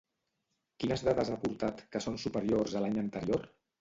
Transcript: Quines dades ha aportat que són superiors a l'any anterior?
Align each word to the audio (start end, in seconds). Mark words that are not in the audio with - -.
Quines 0.83 1.03
dades 1.09 1.29
ha 1.29 1.35
aportat 1.39 1.85
que 1.97 2.03
són 2.07 2.17
superiors 2.25 2.77
a 2.77 2.83
l'any 2.87 2.99
anterior? 3.03 3.51